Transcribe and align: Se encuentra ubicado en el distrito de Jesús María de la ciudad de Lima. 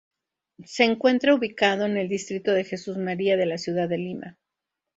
Se 0.65 0.83
encuentra 0.83 1.35
ubicado 1.35 1.85
en 1.85 1.95
el 1.95 2.09
distrito 2.09 2.53
de 2.53 2.63
Jesús 2.63 2.97
María 2.97 3.37
de 3.37 3.45
la 3.45 3.59
ciudad 3.59 3.87
de 3.87 3.99
Lima. 3.99 4.39